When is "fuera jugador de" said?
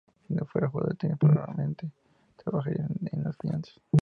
0.47-0.97